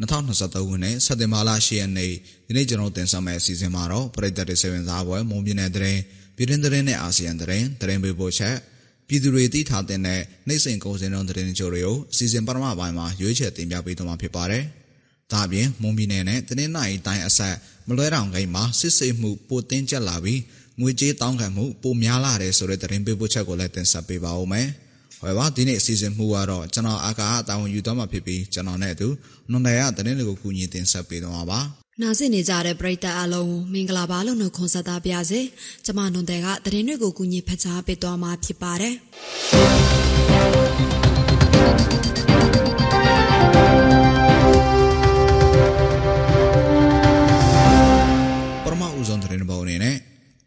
[0.00, 2.12] 2023ခုနှစ်စက်တင်ဘာလ10ရက်နေ့
[2.46, 5.96] ဒီနေ့ကျွန်တော်တင်ဆက်မယ့်အစီအစဉ်မှာတော့ပြည်သက်တွေစေဝင်စားပွဲမုံပြင်းတဲ့တဲ့
[6.36, 7.48] ပြည်တွင်းတဲ့နဲ့အာဆီယံတဲ့
[7.80, 8.56] တဲ့ပေးပို့ချက်
[9.08, 14.64] ပြည်သူတွေသိထားတဲ့နိုင်စင်ကုန်စင်တော်တဲ့ကြိုတွေကိုအစီအစဉ်ပထမပိုင်းမှာရွေးချယ်တင်ပြပေးသွားမှာဖြစ်ပါတယ်။
[15.32, 17.54] ဒါအပြင်မုံပြင်းတဲ့နဲ့တနင်္လာရီတိုင်းအဆက်
[17.88, 20.40] မလွဲတောင်ကိန်းမှာစစ်ဆေးမှုပိုတင်းကျပ်လာပြီး
[20.80, 24.68] ငွေကြေးတောင်းခံမှုပိုများလာတယ်ဆိုတဲ့သတင်းပေးပို့ချက်ကိုလည်းတင်ဆက်ပေးပါဦးမယ်။
[25.22, 29.08] ဟောပါဒီနေ့အစီအစဉ်မှုကတော့ကျွန်တော်အာကာအတာဝန်ယူသွားမှာဖြစ်ပြီးကျွန်တော်နဲ့အတူ
[29.50, 31.60] နွန်တယ်ရသတင်းတွေကိုကူညီတင်ဆက်ပေးသွားပါ
[32.02, 35.40] နာဆင်နေကြတဲ့ပရိသတ်အလုံးမင်္ဂလာပါလို့နှုတ်ခွန်းဆက်သပါရစေ။
[35.84, 38.94] ကျွန်မနွန်တယ်ကသတင်းတွေကိုကူညီဖတ်ကြားပေးသွားမှာဖြစ်ပါတယ်။
[48.64, 49.96] ပရမဦးဆုံးသတင်းပေါ်အနေနဲ့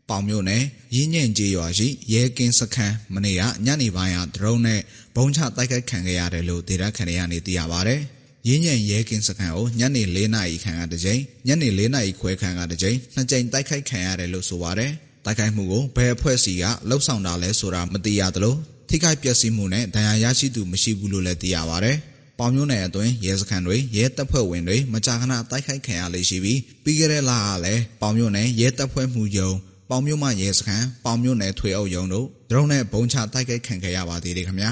[0.10, 0.64] ပေါင်မြို့နယ်
[0.96, 4.82] ရင်းညင်ကျေးရွာရှိရဲကင်းစခန်းမနေ့ကညနေပိုင်းကဒရုန်းနဲ့
[5.16, 7.96] ဘုံချတိုက်ခိုက်ခံခဲ့ရတယ်လို့ဒေသခံတွေကနေသိရပါဗျ။
[8.48, 14.92] ရင်းညင်ရဲကင်းစခန်းကိုညနေ၄နာရီခန့်ကတစ်ကြိမ်ညနေ၄နာရီခွဲခန့်ကတစ်ကြိမ်နှစ်ကြိမ်တိုက်ခိုက်ခံရတယ်လို့ဆိုပါတယ်။
[15.26, 18.56] တိုက်ခိုက်မှုကိုဘယ်အဖွဲ့အစည်းကလှုပ်ဆောင်တာလဲဆိုတာမသိရသလို
[18.90, 21.94] ထိခိုက်ပျက်စီးမှုနဲ့ဒဏ်ရာရရှိသူမရှိဘူးလို့လည်းသိရပါဗျ။
[22.40, 29.52] ပေါင်မျိုးနယ်အတွင်းရဲစခန်းတွေရဲတပ်ဖွဲ့ဝင်တွေမကြာခဏတိုက်ခိုက်ခံရလေရှိပြီးပြီးခဲ့တဲ့လကလည်းပေါင်မျိုးနယ်ရဲတပ်ဖွဲ့မှုယုံ
[29.90, 34.72] ပေါင်မြို့မရဲစခန်းပေါင်မြို့နယ်ထွေအုပ်ရုံးတို့ဒရုန်းနဲ့ဘုံချတိုက်ခိုက်ခံခဲ့ရပါသေးတယ်ခင်ဗျာ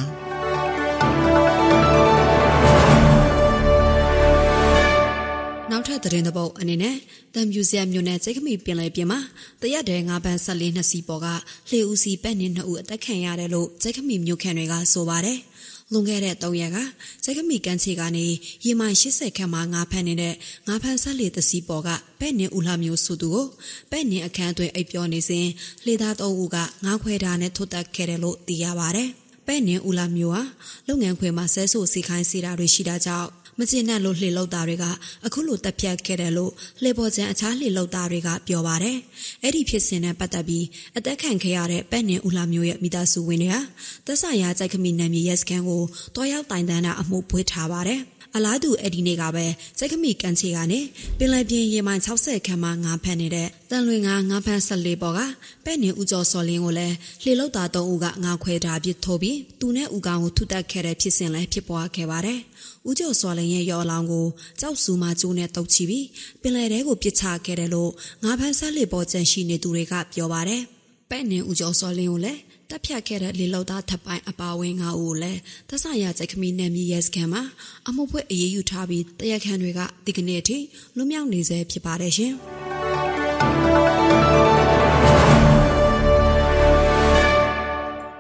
[5.72, 6.96] နောက်ထပ်သတင်းတစ်ပုဒ်အနေနဲ့
[7.36, 9.20] တံမြူစရမြို့နယ်စိတ်ခမီပင်လယ်ပြင်မှာ
[9.62, 11.28] တရက်တည်းငါးပန်းဆက်လေးနှစ်စီပေါ်က
[11.70, 15.38] လှေဦးစီပဲ့နေနှစ်ဦးအသက်ခံရတယ်လို့စိတ်ခမီမြို့ခံတွေကဆိုပါတယ်။
[15.92, 16.78] လွန်ခဲ့တဲ့၃ရက်က
[17.24, 18.26] စက်ကမီကန်ချီကနေ
[18.66, 20.36] ရေမိုင်80ခန့်မှာငါးဖမ်းနေတဲ့
[20.68, 23.46] ငါးဖမ်းဆက်လေတစီပေါ်ကပဲ့နင်းဦးလာမျိုးစုသူကို
[23.92, 25.48] ပဲ့နင်းအခန်းအတွင်းအိပ်ပျော်နေစဉ်
[25.86, 29.10] လေသား၃ဦးကငါးခွဲတာနဲ့ထုတ်တက်ခဲ့တယ်လို့သိရပါတယ်။
[29.48, 30.44] ပဲ့နင်းဦးလာမျိုးဟာ
[30.88, 34.86] လုပ်ငန်းခွင်မှာဆဲဆူစီခိုင်းစီတာတွေရှိတာကြောင့် မကျေနပ်လို့လှေလောက်တာတွေက
[35.26, 36.52] အခုလိုတက်ပြတ်ခဲ့တယ်လို့
[36.82, 38.98] လှေပေါ်ကျန်အခြားလှေလောက်တာတွေကပြောပါတယ်။
[39.44, 40.66] အဲ့ဒီဖြစ်စဉ်နဲ့ပတ်သက်ပြီး
[40.98, 43.56] အသက်ခံခဲ့ရတဲ့ပဲ့နင်ဦးလာမျိုးရဲ့မိသားစုဝင်တွေက
[44.06, 45.84] သက်ဆိုင်ရာကြိုက်ခမီနယ်မြေရဲစခန်းကို
[46.16, 48.02] တွားရောက်တိုင်တန်းတာအမှုပွေးထားပါတယ်။
[48.38, 49.46] အလားတူအဲ့ဒီနေ့ကပဲ
[49.78, 50.80] စိတ်ခမိကန်ချီကနေ
[51.18, 55.20] ပင်လယ်ပြင်ရေမိုင်60ခန်းမှာငါးဖမ်းနေတဲ့တန်လွင်ငါငါးဖမ်း14ပေါ်က
[55.66, 62.40] ပဲ့နေဦးကျော်စော်လင်းကိုလည်းလှေလောက်သား3ဦးကငါခွဲတာပြစ်ထိုးပြီးသူနဲ့ဦးကောင်ကိုထုတက်ခဲ့တဲ့ဖြစ်စဉ်လည်းဖြစ်ပွားခဲ့ပါတယ်။
[62.90, 64.28] ဦးကျော်စော်လင်းရဲ့ရော်လောင်ကို
[64.60, 66.06] ကြောက်စုမှကျိုးနဲ့တုပ်ချပြီး
[66.42, 67.92] ပင်လယ်ထဲကိုပစ်ချခဲ့တယ်လို့
[68.24, 70.62] ငါးဖမ်းဆက်လေပေါ်ကျန်ရှိနေသူတွေကပြောပါတယ်။
[71.10, 75.40] ပဲ့နေဦးကျော်စော်လင်းကိုလည်း တပ်ဖြတ်ခဲ့တဲ့လေလောက်သားထပ်ပိုင်းအပါဝင်ငါဦးကိုလည်း
[75.70, 77.44] သက်ဆိုင်ရာကြိုက်ခမီနယ်မြေရဲစခန်းမှာ
[77.88, 80.58] အမှုဖွဲ့အေးအေးယူထားပြီးတရက်ခန့်တွေကဒီကနေ့အထိ
[80.96, 82.34] လွတ်မြောက်နေဆဲဖြစ်ပါတယ်ရှင်။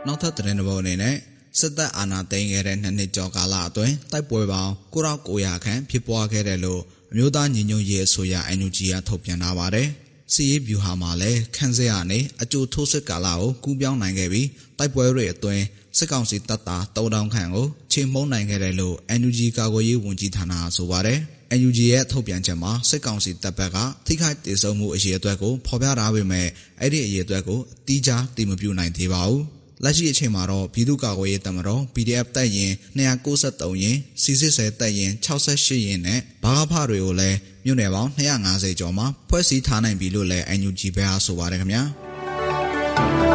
[0.07, 1.15] နောက်ထပ်သတင်းတစ်ပုဒ်အနေနဲ့
[1.59, 6.81] စစ်တပ်အာဏာသိမ်းခဲ့တဲ့နှစ်နှစ်ကျော်ကာလအတွင်းတိုက်ပွဲပေါင်း9,900ခန့်ဖြစ်ပွားခဲ့တယ်လို့
[7.11, 9.89] အမျိုးသားညီညွတ်ရေးအစိုးရ NUG ကထုတ်ပြန်ထားပါတယ်။
[10.33, 15.63] စီရေးဗျူဟာမှာလည်းခန်းစရနဲ့အကျိုးထိုးစစ်ကာလကိုကူးပြောင်းနိုင်ခဲ့ပြီးတိုက်ပွဲတွေအတွင်း
[15.97, 21.19] စစ်ကောင်စီတပ်သား3000ခန့်ကိုချိန်မုံနိုင်ခဲ့တယ်လို့ NUG ကာကွယ်ရေးဝန်ကြီးဌာနကဆိုပါတယ်။
[21.59, 26.47] NUG ရဲ့ထုတ်ပြန်ချက်မှာစစ်ကောင်စီတပ်ဘက်ကထိခိုက်ဒေဆုံးမှုအရေးအတွက်ကိုဖော်ပြထားပေမဲ့
[26.79, 29.43] အဲ့ဒီအရေးအတွက်ကိုအတိအကျတည်မပြုနိုင်သေးပါဘူး။
[29.83, 38.11] လက်ရှိအချိန်မှာတော့ပြည်သူ့ကာကွယ်ရေးတပ်မတော် PDF တပ်ရင်293ရင်စီစစ်ဆဲတပ်ရင်68ရင်နဲ့ဘာဖတွေကိုလည်းမြို့နယ်ပေါင်း
[38.45, 43.26] 250ကျော်မှာဖွဲ့စည်းထားနိုင်ပြီလို့လည်း NUG ဘက်ကဆိုပါတယ်ခင်ဗျာ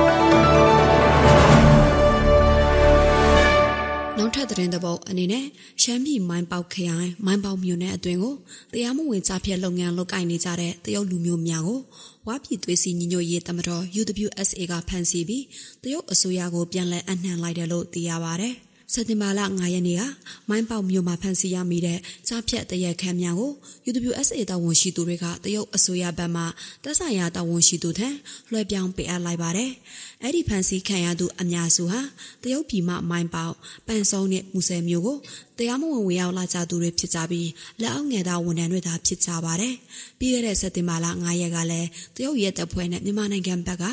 [4.62, 5.44] သတင်းတစ်ပုဒ်အနေနဲ့
[5.82, 8.34] ရှမ်းပြည်မိုင်းပေါက်ခရိုင်မိုင်းပေါက်မြို့နယ်အတွင်းကို
[8.72, 11.80] တရားမဝင်ကြားဖြတ်လုပ်ငန်းလုပ်ကိုင်နေကြတဲ့တရုတ်လူမျိုးများကို
[12.26, 15.44] ဝါပြည်သွေးစီညီညွတ်ရေးတမတော် UWSA ကဖမ်းဆီးပြီး
[15.82, 18.50] တရုတ်အစိုးရကိုပြန်လည်အနှံလိုက်တယ်လို့သိရပါဗျ။
[18.94, 20.03] စက်တင်ဘာလ9ရက်နေ့က
[20.48, 21.98] မိုင်းပေါက်မြို့မှာဖမ်းဆီးရမိတဲ့
[22.28, 23.53] ကြားဖြတ်တရက်ခမ်းများကို
[23.88, 26.42] UWSA တာဝန်ရှိသူတွေကတရုတ်အစိုးရဘက်မှ
[26.84, 28.09] တပ်ဆိုင်ရာတာဝန်ရှိသူထံ
[28.50, 29.71] လွှဲပြောင်းပေးအပ်လိုက်ပါတယ်။
[30.22, 32.00] အဲ့ဒီဖမ်းဆီးခံရသူအများစုဟာ
[32.42, 33.54] တရုတ်ပြည်မှမိုင်းပေါက်
[33.86, 35.16] ပန်စုံနဲ့မူဆယ်မြို့ကို
[35.59, 37.48] တရားမဝင်ဝင်ရောက်လာကြသူတွေဖြစ်ကြပြီး
[37.80, 39.74] လက်အောက်ငယ်သားဝန်ထမ်းတွေသာဖြစ်ကြပါတယ်။
[40.18, 43.84] ပြီးခဲ့တဲ့စက်တင်ဘာလ9ရက်ကလည်းတရုတ်ရဲတပ်ဖွဲ့နဲ့မြန်မာနိုင်ငံဘက်က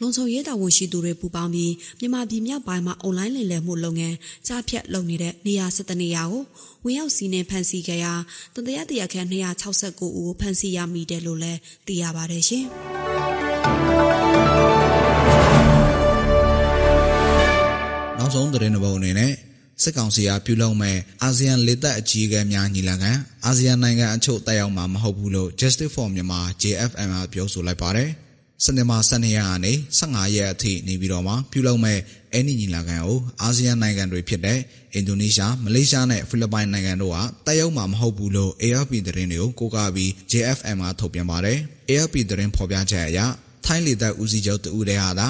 [0.00, 4.16] လုံခြုံရေးတာဝန်ရှိသူတွေပူးပေါင်းပြီးမြန်မာပြည်မြောက်ပိုင်းမှာအွန်လိုင်းလည်လည်မှုလုပ်ငန်း
[4.46, 6.42] ကြားဖြတ်လုပ်နေတဲ့နေရာ၁၇နေရာကို
[6.84, 8.12] ဝင်ရောက်စီးနှင်းဖမ်းဆီးခဲ့ရာ
[8.54, 12.64] တန်တရာတရာခန့်269ဦးကိုဖမ်းဆီးရမိတယ်လို့လည်းသိရပါတယ်ရှင်။
[18.18, 19.32] နောက်ဆုံးသတင်းတစ်ပုဒ်အနေနဲ့
[19.82, 23.12] စစ်ကောင်စီအားပြုလုပ်မဲ့အာဆီယံလေတပ်အကြီးအကဲများညီလာခံ
[23.46, 28.10] အာဆီယံနိုင်ငံအချို့တက်ရောက်မှာမဟုတ်ဘူးလို့ Justice for Myanmar JFM ကပြောဆိုလိုက်ပါတယ်။
[28.64, 31.98] စနေမှာ12ရက်ကနေ15ရက်အထိနေပြီးတော့မှပြုလုပ်မဲ့
[32.32, 34.58] အဲ့ဒီညီလာခံကိုအာဆီယံနိုင်ငံတွေဖြစ်တဲ့
[34.94, 41.58] အင်ဒိုနီးရှားမလေးရှားနဲ့ဖိလစ်ပိုင်နိုင်ငံတို့ကတက်ရောက်မှာမဟုတ်ဘူးလို့ AFP သတင်းတွေကိုကိုးကားပြီး JFM ကထုတ်ပြန်ပါတယ်
[41.88, 43.20] AFP သတင်းဖော်ပြချက်အရ
[43.66, 45.28] ထိုင်းလေတပ်ဦးစီးချုပ်တူဦးတဲ့ဟာသာ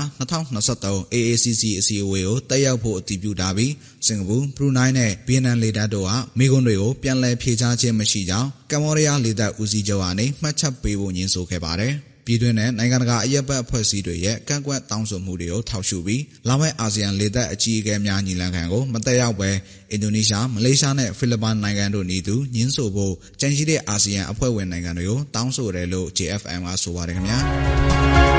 [0.61, 3.73] 2023 AACC အစည်းအဝေးကိုတက်ရောက်ဖို့အတည်ပြုထားပြီး
[4.07, 11.95] စင်ကာပူ၊ဘရူနိုင်းနဲ့ဗီယက်နမ်လေတပ်တို့ကမိကွန်းတွေကိုပြန်လည်ဖြေချခြင်းမရှိကြောင်းကမ္ဘောဒီးယားလေတပ်ဦးစီးချုပ်ကနေမှတ်ချက်ပေးဖို့ညှင်းဆိုခဲ့ပါတယ်။
[12.27, 19.51] ပြည်တွင်းနဲ့နိုင်ငံတကာအရက်ဘတ်အဖွဲ့အစည်းတွေရဲ့ကန့်ကွက်တောင်းဆိုမှုတွေကိုထောက်ရှုပြီးလာမယ့်အာဆီယံလေတပ်အကြီးအကဲများညီလာခံကိုမတက်ရောက်ပဲ
[19.93, 28.36] အင်ဒိုနီးရှားမလေးရှားနဲ့ဖိလစ်ပိုင်နိုင်ငံတို့နေသူညှင်းဆိုဖို့ကြံရှိတဲ့အာဆီယံအဖွဲ့ဝင်နိုင်ငံတွေကိုတောင်းဆိုတယ်လို့ JFM ကဆိုပါတယ်ခင်ဗျာ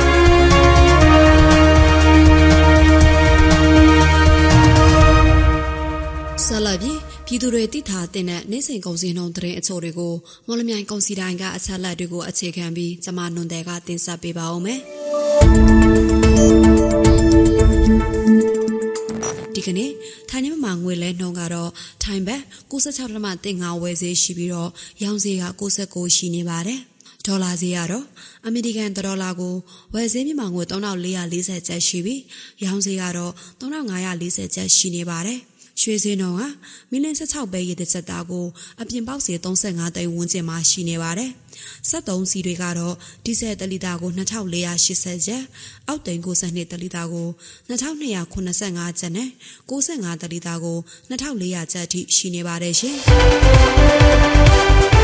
[7.30, 10.14] ပြည်ပြည်သူတွေတိထားတဲ့နိုင်စင်ကုန်စည်နှုန်းသတင်းအချို့တွေကို
[10.48, 14.80] မော်လမြိုင်ကုန်စည်တိုင်းကအချက်လက်တွေကိုအခြေခံပြီးကျမနွန်တဲ့ကတင်ဆက်ပေးပါဦးမယ်။
[19.54, 19.92] ဒီကနေ့
[20.30, 21.72] ထိုင်းနေမှာငွေလဲနှုန်းကတော့
[22.04, 22.42] ထိုင်းဘက်
[22.72, 24.72] 96.5ဝယ်ဈေးရှိပြီးတော့
[25.04, 26.80] ရောင်းဈေးက69ရှိနေပါတယ်။
[27.26, 28.06] ဒေါ်လာဈေးကတော့
[28.46, 29.56] အမေရိကန်ဒေါ်လာကို
[29.94, 32.22] ဝယ်ဈေးမြန်မာငွေ3440ကျပ်ရှိပြီး
[32.64, 35.42] ရောင်းဈေးကတော့3540ကျပ်ရှိနေပါတယ်။
[35.82, 36.42] ရွှေစင်းတော်က
[36.92, 38.46] မီလ16ပဲရည်တစ်ချက်သားကို
[38.82, 41.32] အပြင်ပေါက်စီ35သိန်းဝန်းကျင်မှာရှိနေပါတယ်။
[41.92, 42.96] 73စီတွေကတော့
[43.26, 45.44] ဒီဇယ်တလီတာကို2480ကျပ်
[45.88, 47.28] အောက်တိန်92တလီတာကို
[47.70, 49.30] 2285ကျပ်နဲ့
[49.70, 50.78] 65တလီတာကို
[51.10, 52.98] 2400ကျပ်အထိရှိနေပါတယ်ရှင်။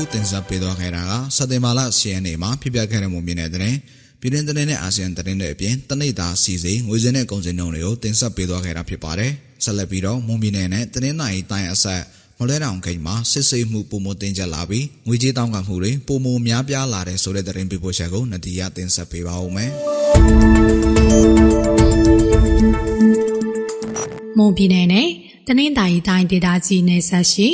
[0.00, 3.76] ခုတင်ဆက်ပေးသွားခဲ့တာကစက်တင်ဘာလ10ရက်နေ့မှာဖြစ်ပျက်ခဲ့တဲ့မုံမြင့်တဲ့တဲ့
[4.20, 9.32] ပြည်တွင်းသတင်းနဲ့အာဆီယံသတင်းတွေအပြင်တနိဒာစီစီငွေစင်းနဲ့ကုန်စည်နှုန်းတွေကိုတင်ဆက်ပေးသွားခဲ့တာဖြစ်ပါတယ်။
[9.64, 12.02] ဆက်လက်ပြီးတော့မုံမြင့်နဲ့သတင်းနိုင်တိုင်းအဆက်
[12.38, 19.70] မလဲတောင်ခိတ်မှာစစ်ဆေးမှုပုံမတင်ကြလာပြီးငွေကြေးတောင်းခံမှုတွေပုံမများပြားလာတဲ့ဆိုတဲ့သတင်းပေးပို့ချက်ကိုနဒီယာတင်ဆက်ပေးပါဦးမယ်။
[24.36, 25.08] မွန်ပြည်နယ်နဲ့
[25.52, 27.48] တနင်္သာရီတိုင်းဒေသကြီးနယ်ဆက်ရှိ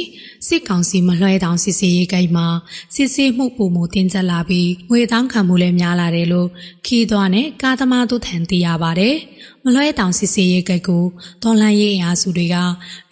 [0.47, 2.47] စစ်ကောင်စီမလွှဲတောင်စစ်စေးရေးကိန်းမှာ
[2.95, 6.49] စစ်ဆေးမှုပုံမှုတင်ကြလာပြီးငွေတောင်းခံမှုလည်းများလာတယ်လို့
[6.87, 9.15] ခီးသွွားနဲ့ကားသမားတို့ထံသိရပါတယ်။
[9.65, 11.05] မလွှဲတောင်စစ်စေးရေးကိန်းကို
[11.43, 12.57] ဒေါ်လန်ရေးအင်အားစုတွေက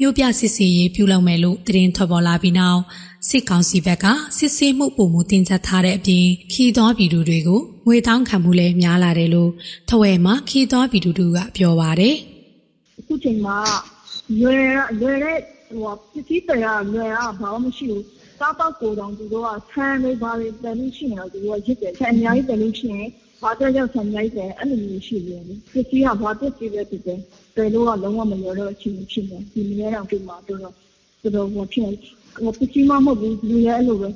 [0.01, 2.81] မြို့ပြစစ်စေးရေးပြုလုပ်မယ်လို့သတင်းထွက်ပေါ်လာပြီးနောက်
[3.29, 4.07] စစ်ကောင်စီဘက်က
[4.39, 9.51] စစ်ဆေးမှုပုံမှုတင်ဆက်ထားတဲ့အပြင်ခီးသွွားပြည်သူတွေကိုငွေတောင်းခံမှုလည်းများလာတယ်လို့
[9.89, 12.15] ထဝယ်မှာခီးသွွားပြည်သူတို့ကပြောပါတယ်။
[12.99, 13.59] အခုချိန်မှာ
[14.41, 14.61] ရွယ်
[15.01, 15.39] ရွယ်တဲ့
[15.69, 18.05] ဟိုပစ္စည်းတွေကလွယ်ကဘာမှမရှိဘူး
[18.39, 23.09] စားတော့ကိုတောင်သူတို့ကဆန်းလေးပါလေးတန်လို့ရှိနေတော့သူတို့ကရစ်တယ်ဆန်းအများကြီးတန်လို့ရှိရင်
[23.43, 27.21] ဘာတော့ရောက်ဆန်းအများကြီးတန်အဲ့လိုမျိုးရှိတယ်လေပစ္စည်းကဘာပစ္စည်းပဲဖြစ်တယ်
[27.57, 30.73] တယ်လို့ကလုံးဝမလျော်တော့အချင်းဖြစ်နေဒီနေ့တော့ဒီမှာတော့
[31.21, 31.91] သူတို့ဟိုဖြစ်
[32.37, 34.09] ဟိုပစ္စည်းမမဟုတ်ဘူးလူရဲ့အဲ့လိုပဲ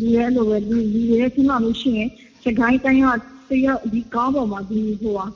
[0.00, 2.08] လူရဲ့အဲ့လိုပဲလူလူရဲ့ချင်းမလို့ရှိရင်
[2.44, 3.06] စကိုင်းတိုင်းက
[3.48, 5.26] တရဒီကားပေါ်မှာဒီဟိုဟာ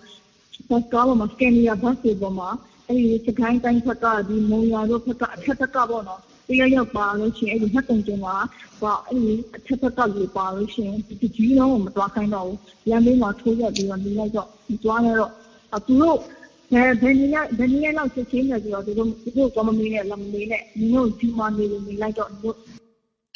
[0.69, 2.49] ဘတ်ကားပေါ်မှာစကန်နီယာဘတ်စီပေါ်မှာ
[2.88, 8.37] အဲ့ဒီစကိုင်းတိုင်းဘက်ကဒီမုံရွာတို့ဘက်ကအထက်ဘက်ကပေါ့နော်တယောက်ယောက်ပါလို့ရှိရင်အဲ့ဒီဟက်တုံကျင်းမှာ
[8.81, 12.58] ဟောအဲ့ဒီအထက်ဘက်ကလူပါလို့ရှိရင်ဒီကြီးလုံးကိုမတွားခိုင်းတော့ဘူး
[12.90, 15.32] ရန်မင်းမှာထိုးရက်ပြီးတော့နေလိုက်တော့ဒီတွားရတော့
[15.87, 16.19] သူတို့
[16.73, 22.57] ဘယ်ဘယ်နေရဘယ်နေရလောက်စစ်ချင်းနေဆိုတော့သူတို့သူတို့ကမမေးနဲ့လမမေးနဲ့ညီတို့ဒီမှာနေနေလိုက်တော့တို့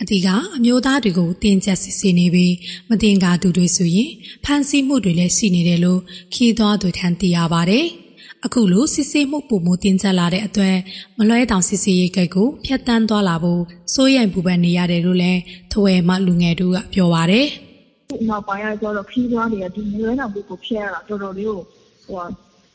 [0.00, 2.54] အတီကအမျိုးသားတွေကိုတင်ကျက်စစ်ဆေးနေပြီး
[2.88, 4.10] မတင်ကားသူတွေဆိုရင်
[4.44, 6.00] ဖမ်းဆီးမှုတွေလည်းရှိနေတယ်လို့
[6.34, 7.86] ခီးသွွားသူထံသိရပါတယ်။
[8.44, 10.76] အခုလိုစစ်ဆေးမှုပုံမတင်ဆက်လာတဲ့အတွက်
[11.18, 13.62] မလွဲတောင်စစ်ဆေးရေးကိတ်ကိုဖျက်ဆီးသွားလာဖို့
[13.94, 15.40] စိုးရိမ်ပူပန်နေရတယ်လို့လည်း
[15.72, 17.46] ထဝယ်မှလူငယ်တို့ကပြောပါရယ်။
[18.28, 21.60] နောက်ပိုင်းကျတော့ခီးသွားတွေကဒီမလွဲတောင်ကိုဖျက်ရတာတော်တော်လေးကို
[22.06, 22.24] ဟို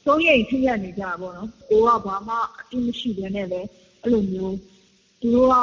[0.06, 3.68] စိုးရိမ်ဖြစ်ရနေကြတာပေါ့နော်။ကိုကဘာမှအတိမရှိဘဲနဲ့လည်း
[4.02, 4.56] အဲ့လိုမျိုး
[5.22, 5.56] သူတို့က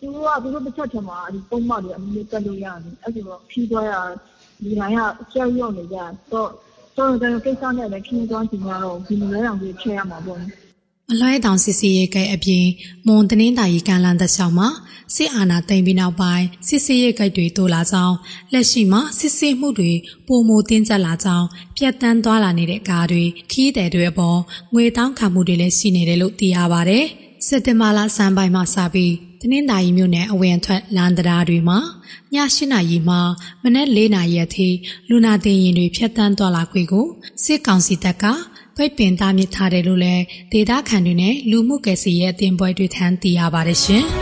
[0.00, 3.94] သူတို့ကသူတို့တစ်ချက်ချင်မှာဒီပုံမှန်တွေအမျိုးတက်လို့ရတယ်။အဲ့ဒီတော့ခီးသွားရ
[4.62, 5.00] ဒီတိုင်းက
[5.32, 5.98] ကြောက်ရွံ့နေကြ
[6.32, 6.50] တော့
[6.98, 10.42] တော်တော်ကိစ္စနဲ့လည်းခင်းသွားကြည့်ရတော့ဒီလိုလည်းအောင်ပြချဲရမှာပေါ့မ
[11.20, 12.66] လွှဲတောင်စစ်စီရေးကိတ်အပြင်
[13.06, 14.68] မွန်တနင်္သာရီကန်လန်သက်ဆောင်မှာ
[15.14, 18.16] စစ်အာဏာသိမ်းပြီးနောက်ပိုင်းစစ်စီရေးကိတ်တွေတိုးလာကြောင်း
[18.52, 19.92] လက်ရှိမှာစစ်ဆေးမှုတွေ
[20.26, 21.46] ပုံမတင်းကျပ်လာကြောင်း
[21.76, 24.38] ပြတ်တန်းသွားလာနေတဲ့ကားတွေခီးတယ်တွေအပေါ်
[24.74, 27.00] ငွေတောင်းခံမှုတွေလည်းရှိနေတယ်လို့သိရပါဗျ။
[27.46, 29.12] စစ်တမလာစံပိုင်မှာစပြီး
[29.44, 31.78] တနင်္သာရီမြို့နယ်အဝင်ထွက်လမ်းတရားတွေမှာ
[32.34, 33.16] ည၈နာရီမှ
[33.62, 34.68] မနက်၄နာရီအထိ
[35.08, 37.06] လူနာတင်ရင်တွေဖြတ်တန်းသွားလာခွင့်ကို
[37.44, 38.24] စစ်ကောင်စီတပ်က
[38.76, 40.22] ဖိတ်ပင်တားမြစ်ထားတယ်လို့လည်း
[40.52, 44.06] ဒေသခံတွေနဲ့လူမှုကယ်ဆယ်ရေးအသင်းပွဲတွေထံသိရပါတယ်ရှင်။